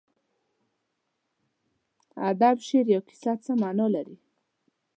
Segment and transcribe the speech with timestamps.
[2.29, 4.17] ادب، شعر یا کیسه څه مانا لري.